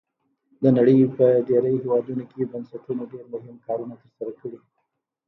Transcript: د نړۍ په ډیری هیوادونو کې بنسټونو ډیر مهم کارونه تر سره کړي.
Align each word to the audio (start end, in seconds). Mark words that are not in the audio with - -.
د 0.61 0.63
نړۍ 0.77 0.97
په 1.17 1.25
ډیری 1.47 1.73
هیوادونو 1.83 2.23
کې 2.31 2.49
بنسټونو 2.51 3.03
ډیر 3.11 3.25
مهم 3.33 3.55
کارونه 3.67 3.93
تر 4.01 4.09
سره 4.17 4.31
کړي. 4.39 4.59